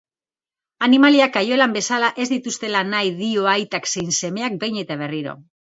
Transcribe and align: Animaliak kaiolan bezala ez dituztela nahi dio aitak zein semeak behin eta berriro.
Animaliak 0.87 1.33
kaiolan 1.35 1.75
bezala 1.77 2.11
ez 2.25 2.29
dituztela 2.33 2.85
nahi 2.95 3.15
dio 3.23 3.49
aitak 3.55 3.89
zein 3.95 4.13
semeak 4.23 4.63
behin 4.67 4.85
eta 4.87 5.01
berriro. 5.07 5.43